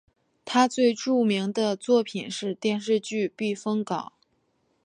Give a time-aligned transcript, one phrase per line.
[0.45, 4.11] 他最著名的作品是电视剧避风港。